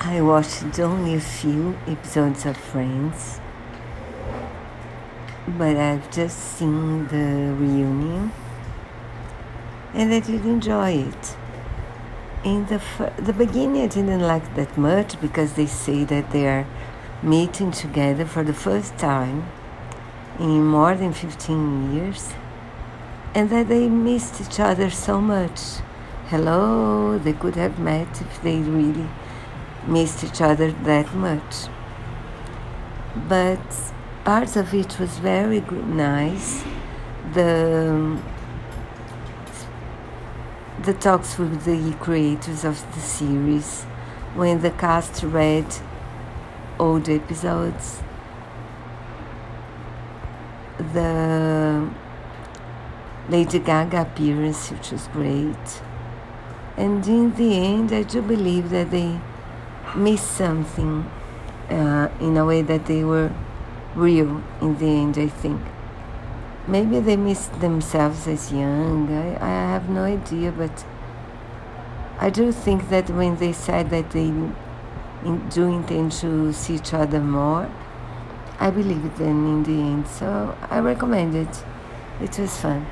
I 0.00 0.20
watched 0.20 0.78
only 0.78 1.14
a 1.14 1.20
few 1.20 1.76
episodes 1.88 2.46
of 2.46 2.56
Friends, 2.56 3.40
but 5.48 5.76
I've 5.76 6.08
just 6.12 6.38
seen 6.56 7.08
the 7.08 7.52
reunion 7.58 8.30
and 9.94 10.14
I 10.14 10.20
did 10.20 10.46
enjoy 10.46 10.90
it. 11.08 11.36
In 12.44 12.66
the 12.66 12.78
fir- 12.78 13.12
the 13.16 13.32
beginning, 13.32 13.82
I 13.82 13.86
didn't 13.88 14.20
like 14.20 14.54
that 14.54 14.78
much 14.78 15.20
because 15.20 15.54
they 15.54 15.66
say 15.66 16.04
that 16.04 16.30
they 16.30 16.46
are 16.46 16.64
meeting 17.20 17.72
together 17.72 18.24
for 18.24 18.44
the 18.44 18.54
first 18.54 18.96
time 18.98 19.50
in 20.38 20.64
more 20.64 20.94
than 20.94 21.12
15 21.12 21.92
years 21.92 22.34
and 23.34 23.50
that 23.50 23.66
they 23.66 23.88
missed 23.88 24.40
each 24.40 24.60
other 24.60 24.90
so 24.90 25.20
much. 25.20 25.58
Hello, 26.28 27.18
they 27.18 27.32
could 27.32 27.56
have 27.56 27.80
met 27.80 28.20
if 28.20 28.40
they 28.42 28.58
really 28.58 29.08
missed 29.88 30.22
each 30.22 30.40
other 30.40 30.70
that 30.72 31.14
much. 31.14 31.54
But 33.28 33.60
parts 34.24 34.56
of 34.56 34.74
it 34.74 34.98
was 35.00 35.18
very 35.18 35.60
nice. 35.60 36.64
The 37.34 37.90
um, 37.90 38.22
the 40.82 40.94
talks 40.94 41.38
with 41.38 41.64
the 41.64 41.92
creators 41.98 42.64
of 42.64 42.76
the 42.94 43.00
series 43.00 43.82
when 44.34 44.60
the 44.60 44.70
cast 44.70 45.22
read 45.22 45.66
old 46.78 47.08
episodes. 47.08 48.00
The 50.92 51.90
Lady 53.28 53.58
Gaga 53.58 54.02
appearance, 54.02 54.70
which 54.70 54.92
was 54.92 55.08
great. 55.08 55.82
And 56.76 57.04
in 57.06 57.34
the 57.34 57.52
end, 57.66 57.92
I 57.92 58.04
do 58.04 58.22
believe 58.22 58.70
that 58.70 58.92
they 58.92 59.20
missed 59.96 60.30
something 60.32 61.10
uh, 61.70 62.08
in 62.20 62.36
a 62.36 62.44
way 62.44 62.62
that 62.62 62.86
they 62.86 63.04
were 63.04 63.32
real 63.94 64.42
in 64.60 64.78
the 64.78 64.86
end, 64.86 65.18
I 65.18 65.28
think. 65.28 65.60
Maybe 66.66 67.00
they 67.00 67.16
missed 67.16 67.60
themselves 67.60 68.26
as 68.26 68.52
young, 68.52 69.10
I, 69.10 69.36
I 69.36 69.72
have 69.72 69.88
no 69.88 70.04
idea, 70.04 70.52
but 70.52 70.84
I 72.18 72.30
do 72.30 72.52
think 72.52 72.88
that 72.90 73.08
when 73.10 73.36
they 73.36 73.52
said 73.52 73.90
that 73.90 74.10
they 74.10 74.30
in, 75.24 75.48
do 75.48 75.66
intend 75.66 76.12
to 76.12 76.52
see 76.52 76.74
each 76.74 76.94
other 76.94 77.20
more, 77.20 77.70
I 78.60 78.70
believe 78.70 79.18
them 79.18 79.46
in 79.46 79.62
the 79.62 79.80
end. 79.80 80.06
So 80.08 80.56
I 80.70 80.80
recommend 80.80 81.34
it. 81.34 81.64
It 82.20 82.38
was 82.38 82.56
fun. 82.56 82.86